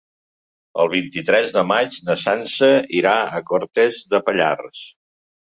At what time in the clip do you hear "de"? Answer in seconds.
1.57-1.63, 4.15-4.23